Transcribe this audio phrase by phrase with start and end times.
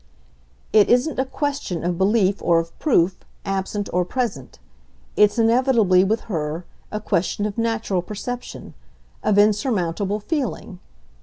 [0.73, 4.57] "It isn't a question of belief or of proof, absent or present;
[5.15, 8.73] it's inevitably, with her, a question of natural perception,
[9.21, 10.79] of insurmountable feeling.